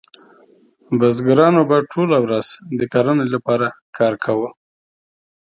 بزګرانو 0.99 1.61
به 1.69 1.77
ټوله 1.91 2.17
ورځ 2.25 2.47
د 2.79 2.81
کرنې 2.93 3.25
لپاره 3.33 3.67
کار 3.97 4.13
کاوه. 4.23 4.49